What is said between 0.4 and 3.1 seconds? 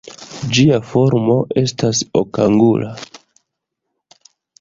Ĝia formo estas okangula.